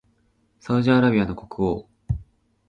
[0.59, 1.87] サウジアラビアの国王